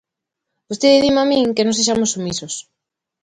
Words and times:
Vostede 0.69 1.03
dime 1.05 1.19
a 1.23 1.29
min 1.31 1.53
que 1.55 1.65
non 1.65 1.77
sexamos 1.77 2.11
submisos. 2.13 2.53